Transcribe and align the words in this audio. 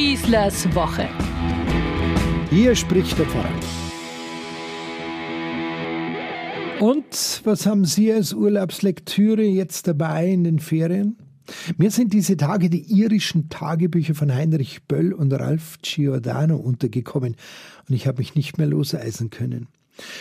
Schießlers 0.00 0.74
Woche. 0.74 1.06
Hier 2.48 2.74
spricht 2.74 3.18
der 3.18 3.26
Pfarrer. 3.26 3.52
Und 6.80 7.42
was 7.44 7.66
haben 7.66 7.84
Sie 7.84 8.10
als 8.10 8.32
Urlaubslektüre 8.32 9.42
jetzt 9.42 9.88
dabei 9.88 10.28
in 10.28 10.44
den 10.44 10.58
Ferien? 10.58 11.18
Mir 11.76 11.90
sind 11.90 12.14
diese 12.14 12.38
Tage 12.38 12.70
die 12.70 12.90
irischen 12.90 13.50
Tagebücher 13.50 14.14
von 14.14 14.34
Heinrich 14.34 14.84
Böll 14.84 15.12
und 15.12 15.34
Ralph 15.34 15.76
Giordano 15.82 16.56
untergekommen 16.56 17.36
und 17.86 17.94
ich 17.94 18.06
habe 18.06 18.20
mich 18.20 18.34
nicht 18.34 18.56
mehr 18.56 18.68
loseisen 18.68 19.28
können. 19.28 19.68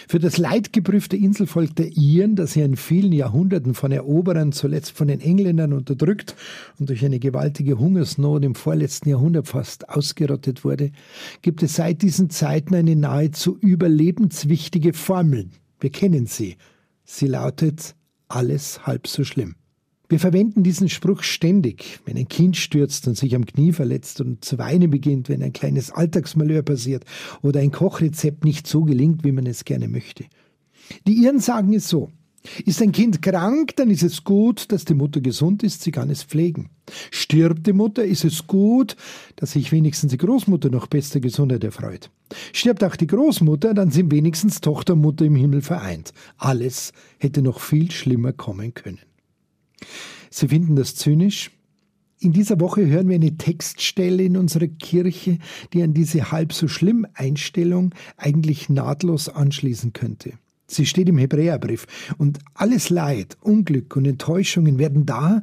Für 0.08 0.20
das 0.20 0.38
leidgeprüfte 0.38 1.16
Inselvolk 1.18 1.76
der 1.76 1.96
Iren, 1.96 2.36
das 2.36 2.56
ja 2.56 2.66
in 2.66 2.76
vielen 2.76 3.12
Jahrhunderten 3.12 3.74
von 3.74 3.92
Eroberern, 3.92 4.52
zuletzt 4.52 4.92
von 4.92 5.08
den 5.08 5.22
Engländern 5.22 5.74
unterdrückt 5.74 6.36
und 6.80 6.90
durch 6.90 7.04
eine 7.06 7.20
gewaltige 7.20 7.78
Hungersnot 7.78 8.44
im 8.44 8.56
vorletzten 8.56 9.10
Jahrhundert 9.10 9.48
fast 9.48 9.90
ausgerottet 9.90 10.64
wurde, 10.64 10.92
gibt 11.42 11.64
es 11.64 11.76
seit 11.76 12.02
diesen 12.02 12.30
Zeiten 12.30 12.76
eine 12.76 12.96
nahezu 12.96 13.58
überlebenswichtige 13.60 14.94
Formel. 14.94 15.50
Wir 15.80 15.92
kennen 15.92 16.26
sie. 16.26 16.58
Sie 17.04 17.28
lautet 17.28 17.96
alles 18.28 18.86
halb 18.86 19.08
so 19.08 19.24
schlimm. 19.24 19.56
Wir 20.10 20.20
verwenden 20.20 20.64
diesen 20.64 20.90
Spruch 20.90 21.22
ständig, 21.22 22.00
wenn 22.06 22.18
ein 22.18 22.28
Kind 22.28 22.58
stürzt 22.58 23.08
und 23.08 23.16
sich 23.16 23.36
am 23.36 23.46
Knie 23.46 23.74
verletzt 23.74 24.20
und 24.22 24.44
zu 24.44 24.58
weinen 24.58 24.90
beginnt, 24.90 25.30
wenn 25.30 25.44
ein 25.44 25.54
kleines 25.54 25.92
Alltagsmalheur 25.92 26.64
passiert 26.64 27.06
oder 27.44 27.60
ein 27.60 27.70
Kochrezept 27.70 28.44
nicht 28.44 28.66
so 28.66 28.84
gelingt, 28.86 29.24
wie 29.24 29.32
man 29.32 29.46
es 29.46 29.66
gerne 29.66 29.88
möchte. 29.88 30.26
Die 31.06 31.14
Iren 31.14 31.40
sagen 31.40 31.74
es 31.74 31.88
so. 31.88 32.10
Ist 32.66 32.82
ein 32.82 32.92
Kind 32.92 33.22
krank, 33.22 33.76
dann 33.76 33.92
ist 33.92 34.02
es 34.02 34.24
gut, 34.24 34.72
dass 34.72 34.86
die 34.86 34.96
Mutter 34.96 35.22
gesund 35.22 35.62
ist, 35.62 35.84
sie 35.84 35.92
kann 35.92 36.10
es 36.10 36.24
pflegen. 36.24 36.70
Stirbt 37.12 37.68
die 37.68 37.74
Mutter, 37.74 38.04
ist 38.04 38.26
es 38.26 38.48
gut, 38.48 38.96
dass 39.36 39.52
sich 39.52 39.72
wenigstens 39.72 40.12
die 40.12 40.18
Großmutter 40.18 40.72
noch 40.72 40.88
bester 40.88 41.20
Gesundheit 41.20 41.64
erfreut. 41.64 42.10
Stirbt 42.54 42.84
auch 42.84 42.96
die 42.96 43.08
Großmutter, 43.08 43.76
dann 43.76 43.92
sind 43.92 44.12
wenigstens 44.12 44.62
Tochter 44.62 44.94
und 44.94 45.02
Mutter 45.02 45.26
im 45.26 45.36
Himmel 45.36 45.62
vereint. 45.62 46.14
Alles 46.38 46.94
hätte 47.20 47.44
noch 47.44 47.60
viel 47.60 47.92
schlimmer 47.92 48.34
kommen 48.34 48.74
können. 48.74 49.00
Sie 50.30 50.48
finden 50.48 50.76
das 50.76 50.96
zynisch? 50.96 51.52
In 52.22 52.34
dieser 52.34 52.60
Woche 52.60 52.86
hören 52.86 53.08
wir 53.08 53.16
eine 53.16 53.38
Textstelle 53.38 54.24
in 54.24 54.36
unserer 54.36 54.68
Kirche, 54.68 55.38
die 55.74 55.82
an 55.82 55.94
diese 55.94 56.32
halb 56.32 56.52
so 56.52 56.68
schlimm 56.68 57.08
Einstellung 57.14 57.96
eigentlich 58.18 58.68
nahtlos 58.68 59.30
anschließen 59.30 59.94
könnte. 59.94 60.34
Sie 60.68 60.86
steht 60.86 61.10
im 61.10 61.18
Hebräerbrief 61.18 61.88
und 62.18 62.40
alles 62.54 62.90
Leid, 62.90 63.38
Unglück 63.42 63.96
und 63.96 64.06
Enttäuschungen 64.06 64.78
werden 64.78 65.06
da 65.06 65.42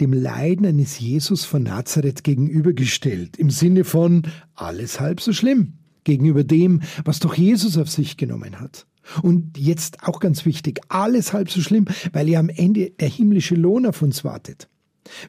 dem 0.00 0.12
Leiden 0.12 0.66
eines 0.66 0.98
Jesus 0.98 1.44
von 1.44 1.62
Nazareth 1.62 2.24
gegenübergestellt, 2.24 3.38
im 3.38 3.48
Sinne 3.48 3.84
von 3.84 4.24
alles 4.54 5.00
halb 5.00 5.20
so 5.20 5.32
schlimm 5.32 5.74
gegenüber 6.04 6.44
dem, 6.44 6.82
was 7.04 7.20
doch 7.20 7.34
Jesus 7.34 7.78
auf 7.78 7.88
sich 7.88 8.16
genommen 8.16 8.60
hat. 8.60 8.86
Und 9.22 9.58
jetzt 9.58 10.02
auch 10.02 10.20
ganz 10.20 10.44
wichtig, 10.44 10.80
alles 10.88 11.32
halb 11.32 11.50
so 11.50 11.60
schlimm, 11.60 11.86
weil 12.12 12.28
ja 12.28 12.40
am 12.40 12.48
Ende 12.48 12.90
der 12.90 13.08
himmlische 13.08 13.54
Lohn 13.54 13.86
auf 13.86 14.02
uns 14.02 14.24
wartet. 14.24 14.68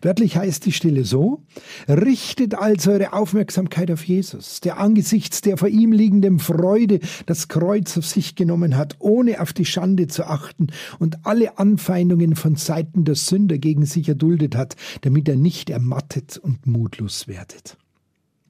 Wörtlich 0.02 0.38
heißt 0.38 0.66
die 0.66 0.72
Stille 0.72 1.04
so, 1.04 1.44
richtet 1.88 2.56
also 2.56 2.92
eure 2.92 3.14
Aufmerksamkeit 3.14 3.92
auf 3.92 4.04
Jesus, 4.04 4.62
der 4.62 4.80
angesichts 4.80 5.42
der 5.42 5.58
vor 5.58 5.68
ihm 5.68 5.92
liegenden 5.92 6.40
Freude 6.40 7.00
das 7.26 7.48
Kreuz 7.48 7.98
auf 7.98 8.06
sich 8.06 8.36
genommen 8.36 8.78
hat, 8.78 8.96
ohne 9.00 9.42
auf 9.42 9.54
die 9.54 9.66
Schande 9.66 10.08
zu 10.08 10.26
achten 10.26 10.68
und 11.00 11.26
alle 11.26 11.58
Anfeindungen 11.58 12.36
von 12.36 12.56
Seiten 12.56 13.06
der 13.06 13.16
Sünder 13.16 13.58
gegen 13.58 13.86
sich 13.86 14.10
erduldet 14.10 14.56
hat, 14.56 14.76
damit 15.02 15.30
er 15.30 15.36
nicht 15.36 15.70
ermattet 15.70 16.38
und 16.38 16.66
mutlos 16.66 17.28
werdet. 17.28 17.78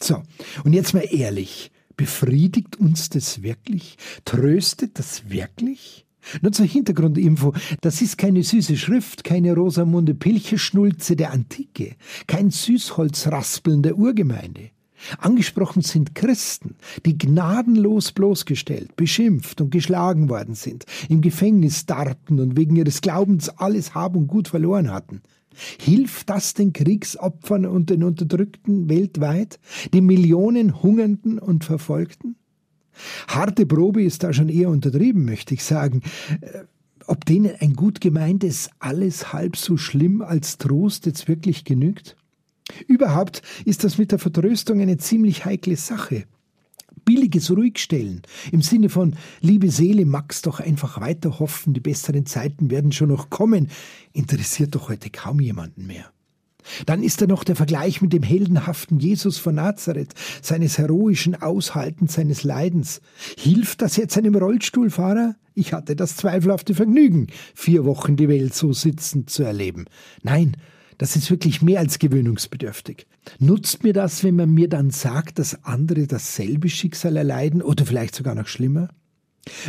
So, 0.02 0.22
und 0.64 0.74
jetzt 0.74 0.94
mal 0.94 1.08
ehrlich, 1.10 1.72
Befriedigt 1.98 2.80
uns 2.80 3.10
das 3.10 3.42
wirklich? 3.42 3.98
Tröstet 4.24 5.00
das 5.00 5.30
wirklich? 5.30 6.06
Nur 6.42 6.52
zur 6.52 6.66
Hintergrundinfo, 6.66 7.54
das 7.82 8.02
ist 8.02 8.18
keine 8.18 8.44
süße 8.44 8.78
Schrift, 8.78 9.24
keine 9.24 9.56
Rosamunde 9.56 10.14
Pilcherschnulze 10.14 11.16
der 11.16 11.32
Antike, 11.32 11.96
kein 12.28 12.52
Süßholzraspeln 12.52 13.82
der 13.82 13.98
Urgemeinde. 13.98 14.70
Angesprochen 15.20 15.82
sind 15.82 16.16
Christen, 16.16 16.76
die 17.06 17.18
gnadenlos 17.18 18.12
bloßgestellt, 18.12 18.96
beschimpft 18.96 19.62
und 19.62 19.72
geschlagen 19.72 20.30
worden 20.30 20.56
sind, 20.56 20.86
im 21.08 21.22
Gefängnis 21.22 21.86
darben 21.86 22.40
und 22.40 22.58
wegen 22.58 22.76
ihres 22.76 23.02
Glaubens 23.02 23.50
alles 23.50 23.96
Hab 23.96 24.16
und 24.16 24.28
Gut 24.28 24.48
verloren 24.48 24.92
hatten. 24.92 25.22
Hilft 25.80 26.30
das 26.30 26.54
den 26.54 26.74
Kriegsopfern 26.74 27.66
und 27.66 27.90
den 27.90 28.04
Unterdrückten 28.04 28.90
weltweit, 28.90 29.60
den 29.94 30.06
Millionen 30.06 30.82
Hungernden 30.82 31.40
und 31.40 31.64
Verfolgten? 31.64 32.36
Harte 33.28 33.66
Probe 33.66 34.04
ist 34.04 34.24
da 34.24 34.34
schon 34.34 34.50
eher 34.50 34.70
untertrieben, 34.70 35.26
möchte 35.26 35.54
ich 35.54 35.64
sagen. 35.64 36.02
Äh, 36.42 36.64
ob 37.06 37.24
denen 37.26 37.54
ein 37.60 37.74
gut 37.74 38.02
gemeintes 38.02 38.70
alles 38.80 39.32
halb 39.32 39.56
so 39.56 39.78
schlimm 39.78 40.22
als 40.22 40.58
Trost 40.58 41.06
jetzt 41.06 41.28
wirklich 41.28 41.64
genügt? 41.64 42.18
Überhaupt 42.86 43.42
ist 43.64 43.86
das 43.86 43.98
mit 43.98 44.12
der 44.12 44.20
Vertröstung 44.20 44.82
eine 44.82 44.98
ziemlich 44.98 45.46
heikle 45.46 45.78
Sache 45.78 46.26
billiges 47.08 47.50
Ruhigstellen. 47.50 48.22
Im 48.52 48.62
Sinne 48.62 48.90
von, 48.90 49.16
liebe 49.40 49.72
Seele, 49.72 50.06
magst 50.06 50.46
doch 50.46 50.60
einfach 50.60 51.00
weiter 51.00 51.40
hoffen, 51.40 51.74
die 51.74 51.80
besseren 51.80 52.26
Zeiten 52.26 52.70
werden 52.70 52.92
schon 52.92 53.08
noch 53.08 53.30
kommen, 53.30 53.70
interessiert 54.12 54.76
doch 54.76 54.90
heute 54.90 55.10
kaum 55.10 55.40
jemanden 55.40 55.88
mehr. 55.88 56.12
Dann 56.86 57.02
ist 57.02 57.22
da 57.22 57.28
noch 57.28 57.46
der 57.46 57.56
Vergleich 57.56 58.02
mit 58.02 58.12
dem 58.12 58.24
heldenhaften 58.24 59.00
Jesus 59.00 59.38
von 59.38 59.56
Nazareth, 59.56 60.14
seines 60.42 60.78
heroischen 60.78 61.42
Aushaltens 61.42 62.16
seines 62.16 62.44
Leidens. 62.44 63.00
Hilft 63.38 63.82
das 63.82 63.96
jetzt 63.96 64.18
einem 64.18 64.36
Rollstuhlfahrer? 64.36 65.36
Ich 65.54 65.72
hatte 65.72 65.96
das 65.96 66.18
zweifelhafte 66.18 66.76
Vergnügen, 66.76 67.28
vier 67.56 67.86
Wochen 67.86 68.18
die 68.18 68.28
Welt 68.28 68.54
so 68.54 68.74
sitzend 68.74 69.30
zu 69.30 69.44
erleben. 69.44 69.86
Nein, 70.24 70.58
das 70.98 71.16
ist 71.16 71.30
wirklich 71.30 71.62
mehr 71.62 71.80
als 71.80 72.00
gewöhnungsbedürftig. 72.00 73.08
Nutzt 73.40 73.84
mir 73.84 73.94
das, 73.94 74.24
wenn 74.24 74.36
man 74.36 74.50
mir 74.50 74.68
dann 74.68 74.90
sagt, 74.90 75.40
dass 75.40 75.64
andere 75.64 76.08
dasselbe 76.08 76.70
Schicksal 76.70 77.18
erleiden 77.18 77.62
oder 77.62 77.86
vielleicht 77.86 78.16
sogar 78.16 78.36
noch 78.36 78.48
schlimmer? 78.48 78.90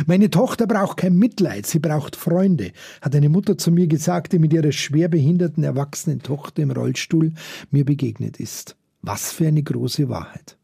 Meine 0.05 0.29
Tochter 0.29 0.67
braucht 0.67 0.97
kein 0.97 1.15
Mitleid, 1.15 1.65
sie 1.65 1.79
braucht 1.79 2.15
Freunde, 2.15 2.71
hat 3.01 3.15
eine 3.15 3.29
Mutter 3.29 3.57
zu 3.57 3.71
mir 3.71 3.87
gesagt, 3.87 4.33
die 4.33 4.39
mit 4.39 4.53
ihrer 4.53 4.71
schwerbehinderten 4.71 5.63
erwachsenen 5.63 6.21
Tochter 6.21 6.63
im 6.63 6.71
Rollstuhl 6.71 7.33
mir 7.71 7.85
begegnet 7.85 8.39
ist. 8.39 8.75
Was 9.01 9.31
für 9.31 9.47
eine 9.47 9.63
große 9.63 10.09
Wahrheit. 10.09 10.57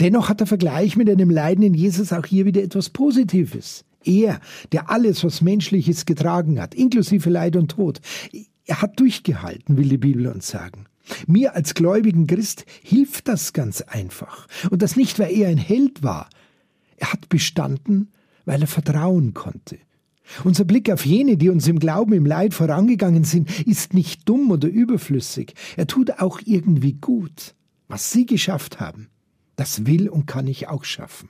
Dennoch 0.00 0.28
hat 0.28 0.40
der 0.40 0.46
Vergleich 0.46 0.96
mit 0.96 1.08
einem 1.08 1.30
leidenden 1.30 1.74
Jesus 1.74 2.12
auch 2.12 2.26
hier 2.26 2.44
wieder 2.44 2.62
etwas 2.62 2.90
Positives. 2.90 3.84
Er, 4.04 4.40
der 4.72 4.90
alles, 4.90 5.24
was 5.24 5.40
Menschliches 5.40 6.06
getragen 6.06 6.60
hat, 6.60 6.74
inklusive 6.74 7.28
Leid 7.28 7.56
und 7.56 7.72
Tod, 7.72 8.00
er 8.66 8.82
hat 8.82 8.98
durchgehalten, 9.00 9.76
will 9.76 9.88
die 9.88 9.98
Bibel 9.98 10.26
uns 10.26 10.48
sagen. 10.48 10.86
Mir 11.26 11.54
als 11.54 11.74
gläubigen 11.74 12.26
Christ 12.26 12.66
hilft 12.82 13.28
das 13.28 13.52
ganz 13.52 13.80
einfach. 13.80 14.48
Und 14.70 14.82
das 14.82 14.96
nicht, 14.96 15.18
weil 15.18 15.32
er 15.32 15.48
ein 15.48 15.58
Held 15.58 16.02
war. 16.02 16.28
Er 16.96 17.12
hat 17.12 17.28
bestanden, 17.28 18.10
weil 18.44 18.60
er 18.60 18.66
vertrauen 18.66 19.34
konnte. 19.34 19.78
Unser 20.42 20.64
Blick 20.64 20.90
auf 20.90 21.06
jene, 21.06 21.36
die 21.36 21.50
uns 21.50 21.68
im 21.68 21.78
Glauben 21.78 22.12
im 22.12 22.26
Leid 22.26 22.54
vorangegangen 22.54 23.22
sind, 23.22 23.66
ist 23.66 23.94
nicht 23.94 24.28
dumm 24.28 24.50
oder 24.50 24.68
überflüssig. 24.68 25.54
Er 25.76 25.86
tut 25.86 26.18
auch 26.18 26.40
irgendwie 26.44 26.94
gut. 26.94 27.54
Was 27.88 28.10
sie 28.10 28.26
geschafft 28.26 28.80
haben, 28.80 29.08
das 29.54 29.86
will 29.86 30.08
und 30.08 30.26
kann 30.26 30.48
ich 30.48 30.66
auch 30.66 30.82
schaffen. 30.82 31.28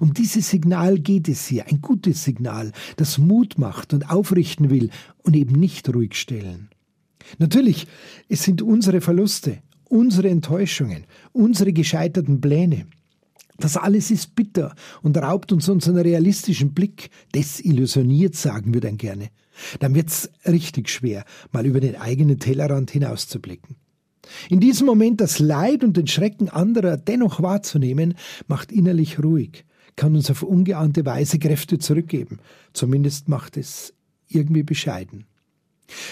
Um 0.00 0.12
dieses 0.12 0.50
Signal 0.50 0.98
geht 0.98 1.28
es 1.28 1.46
hier, 1.46 1.66
ein 1.66 1.80
gutes 1.80 2.24
Signal, 2.24 2.72
das 2.96 3.16
Mut 3.16 3.58
macht 3.58 3.94
und 3.94 4.10
aufrichten 4.10 4.68
will 4.68 4.90
und 5.22 5.34
eben 5.34 5.58
nicht 5.58 5.88
ruhig 5.92 6.14
stellen. 6.14 6.68
Natürlich, 7.38 7.86
es 8.28 8.42
sind 8.42 8.62
unsere 8.62 9.00
Verluste, 9.00 9.58
unsere 9.88 10.28
Enttäuschungen, 10.28 11.04
unsere 11.32 11.72
gescheiterten 11.72 12.40
Pläne. 12.40 12.86
Das 13.58 13.76
alles 13.76 14.10
ist 14.10 14.34
bitter 14.34 14.74
und 15.02 15.16
raubt 15.16 15.52
uns 15.52 15.68
unseren 15.68 15.98
realistischen 15.98 16.74
Blick, 16.74 17.10
desillusioniert, 17.34 18.34
sagen 18.34 18.74
wir 18.74 18.80
dann 18.80 18.96
gerne. 18.96 19.28
Dann 19.78 19.94
wird's 19.94 20.28
richtig 20.46 20.88
schwer, 20.88 21.24
mal 21.52 21.64
über 21.64 21.78
den 21.80 21.96
eigenen 21.96 22.40
Tellerrand 22.40 22.90
hinauszublicken. 22.90 23.76
In 24.48 24.58
diesem 24.58 24.86
Moment 24.86 25.20
das 25.20 25.38
Leid 25.38 25.84
und 25.84 25.96
den 25.96 26.06
Schrecken 26.06 26.48
anderer 26.48 26.96
dennoch 26.96 27.42
wahrzunehmen, 27.42 28.14
macht 28.48 28.72
innerlich 28.72 29.22
ruhig, 29.22 29.64
kann 29.96 30.16
uns 30.16 30.30
auf 30.30 30.42
ungeahnte 30.42 31.06
Weise 31.06 31.38
Kräfte 31.38 31.78
zurückgeben. 31.78 32.40
Zumindest 32.72 33.28
macht 33.28 33.56
es 33.56 33.94
irgendwie 34.28 34.62
bescheiden. 34.62 35.26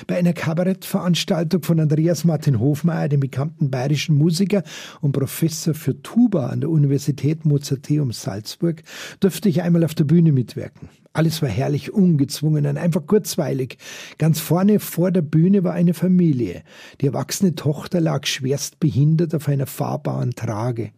Bei 0.06 0.16
einer 0.16 0.32
Kabarettveranstaltung 0.32 1.62
von 1.62 1.80
Andreas 1.80 2.24
Martin 2.24 2.60
Hofmeier, 2.60 3.08
dem 3.08 3.20
bekannten 3.20 3.70
bayerischen 3.70 4.16
Musiker 4.16 4.62
und 5.00 5.12
Professor 5.12 5.74
für 5.74 6.00
Tuba 6.02 6.48
an 6.48 6.60
der 6.60 6.70
Universität 6.70 7.44
Mozarteum 7.44 8.12
Salzburg, 8.12 8.82
durfte 9.20 9.48
ich 9.48 9.62
einmal 9.62 9.84
auf 9.84 9.94
der 9.94 10.04
Bühne 10.04 10.32
mitwirken. 10.32 10.88
Alles 11.14 11.42
war 11.42 11.48
herrlich 11.48 11.92
ungezwungen 11.92 12.66
und 12.66 12.78
einfach 12.78 13.06
kurzweilig. 13.06 13.76
Ganz 14.18 14.40
vorne 14.40 14.80
vor 14.80 15.10
der 15.10 15.22
Bühne 15.22 15.62
war 15.62 15.74
eine 15.74 15.94
Familie. 15.94 16.62
Die 17.00 17.06
erwachsene 17.06 17.54
Tochter 17.54 18.00
lag 18.00 18.26
schwerst 18.26 18.80
behindert 18.80 19.34
auf 19.34 19.48
einer 19.48 19.66
fahrbaren 19.66 20.30
Trage. 20.30 20.92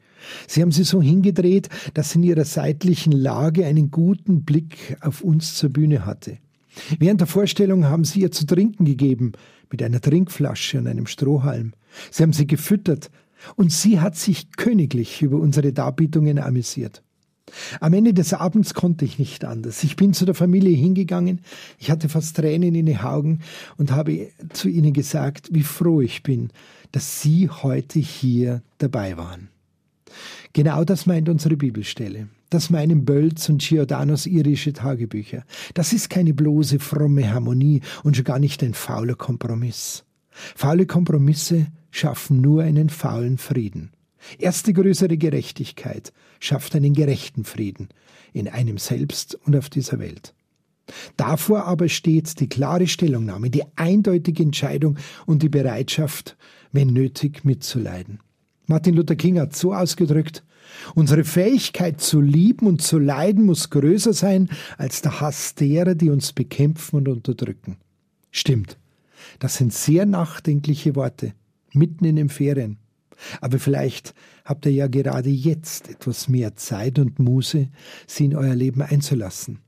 Sie 0.46 0.62
haben 0.62 0.72
sie 0.72 0.84
so 0.84 1.02
hingedreht, 1.02 1.68
dass 1.94 2.10
sie 2.10 2.18
in 2.18 2.24
ihrer 2.24 2.44
seitlichen 2.44 3.12
Lage 3.12 3.66
einen 3.66 3.90
guten 3.90 4.44
Blick 4.44 4.96
auf 5.00 5.22
uns 5.22 5.54
zur 5.56 5.70
Bühne 5.70 6.06
hatte. 6.06 6.38
Während 6.98 7.20
der 7.20 7.28
Vorstellung 7.28 7.84
haben 7.84 8.04
sie 8.04 8.20
ihr 8.20 8.30
zu 8.30 8.46
trinken 8.46 8.84
gegeben, 8.84 9.32
mit 9.70 9.82
einer 9.82 10.00
Trinkflasche 10.00 10.78
und 10.78 10.86
einem 10.86 11.06
Strohhalm. 11.06 11.72
Sie 12.10 12.22
haben 12.22 12.32
sie 12.32 12.46
gefüttert, 12.46 13.10
und 13.56 13.72
sie 13.72 14.00
hat 14.00 14.16
sich 14.16 14.52
königlich 14.52 15.22
über 15.22 15.38
unsere 15.38 15.72
Darbietungen 15.72 16.38
amüsiert. 16.38 17.02
Am 17.80 17.92
Ende 17.92 18.14
des 18.14 18.32
Abends 18.32 18.74
konnte 18.74 19.04
ich 19.04 19.18
nicht 19.18 19.44
anders. 19.44 19.84
Ich 19.84 19.96
bin 19.96 20.14
zu 20.14 20.24
der 20.24 20.34
Familie 20.34 20.74
hingegangen, 20.76 21.40
ich 21.78 21.90
hatte 21.90 22.08
fast 22.08 22.36
Tränen 22.36 22.74
in 22.74 22.86
den 22.86 22.98
Augen 22.98 23.40
und 23.76 23.92
habe 23.92 24.30
zu 24.52 24.68
ihnen 24.68 24.92
gesagt, 24.92 25.50
wie 25.52 25.62
froh 25.62 26.00
ich 26.00 26.22
bin, 26.22 26.50
dass 26.92 27.20
Sie 27.20 27.50
heute 27.50 27.98
hier 27.98 28.62
dabei 28.78 29.16
waren. 29.16 29.48
Genau 30.52 30.84
das 30.84 31.06
meint 31.06 31.28
unsere 31.28 31.56
Bibelstelle. 31.56 32.28
Das 32.50 32.70
meinen 32.70 33.04
Bölz 33.04 33.48
und 33.48 33.62
Giordanos 33.62 34.26
irische 34.26 34.72
Tagebücher. 34.72 35.44
Das 35.74 35.92
ist 35.92 36.10
keine 36.10 36.34
bloße 36.34 36.78
fromme 36.78 37.32
Harmonie 37.32 37.80
und 38.02 38.16
schon 38.16 38.24
gar 38.24 38.38
nicht 38.38 38.62
ein 38.62 38.74
fauler 38.74 39.14
Kompromiss. 39.14 40.04
Faule 40.30 40.86
Kompromisse 40.86 41.66
schaffen 41.90 42.40
nur 42.40 42.62
einen 42.62 42.90
faulen 42.90 43.38
Frieden. 43.38 43.90
Erste 44.38 44.72
größere 44.72 45.16
Gerechtigkeit 45.16 46.12
schafft 46.40 46.74
einen 46.74 46.94
gerechten 46.94 47.44
Frieden 47.44 47.88
in 48.32 48.48
einem 48.48 48.78
selbst 48.78 49.38
und 49.46 49.56
auf 49.56 49.70
dieser 49.70 49.98
Welt. 49.98 50.34
Davor 51.16 51.64
aber 51.64 51.88
steht 51.88 52.40
die 52.40 52.48
klare 52.48 52.86
Stellungnahme, 52.86 53.50
die 53.50 53.62
eindeutige 53.76 54.42
Entscheidung 54.42 54.98
und 55.24 55.42
die 55.42 55.48
Bereitschaft, 55.48 56.36
wenn 56.72 56.88
nötig, 56.88 57.44
mitzuleiden. 57.44 58.20
Martin 58.66 58.94
Luther 58.94 59.16
King 59.16 59.38
hat 59.38 59.54
so 59.54 59.74
ausgedrückt, 59.74 60.42
unsere 60.94 61.24
Fähigkeit 61.24 62.00
zu 62.00 62.20
lieben 62.20 62.66
und 62.66 62.80
zu 62.80 62.98
leiden 62.98 63.44
muss 63.44 63.70
größer 63.70 64.12
sein 64.12 64.48
als 64.78 65.02
der 65.02 65.20
Hass 65.20 65.54
derer, 65.54 65.94
die 65.94 66.10
uns 66.10 66.32
bekämpfen 66.32 66.96
und 66.96 67.08
unterdrücken. 67.08 67.76
Stimmt, 68.30 68.78
das 69.38 69.56
sind 69.56 69.72
sehr 69.72 70.06
nachdenkliche 70.06 70.96
Worte, 70.96 71.34
mitten 71.72 72.04
in 72.04 72.16
den 72.16 72.28
Ferien. 72.28 72.78
Aber 73.40 73.58
vielleicht 73.58 74.14
habt 74.44 74.66
ihr 74.66 74.72
ja 74.72 74.86
gerade 74.86 75.30
jetzt 75.30 75.88
etwas 75.88 76.28
mehr 76.28 76.56
Zeit 76.56 76.98
und 76.98 77.18
Muße, 77.18 77.68
sie 78.06 78.24
in 78.24 78.36
euer 78.36 78.54
Leben 78.54 78.82
einzulassen. 78.82 79.58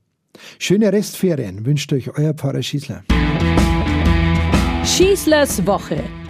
Schöne 0.59 0.91
Restferien 0.91 1.65
wünscht 1.65 1.93
euch 1.93 2.09
euer 2.17 2.33
Pfarrer 2.33 2.61
Schießler. 2.61 3.03
Schießlers 4.83 5.65
Woche 5.65 6.03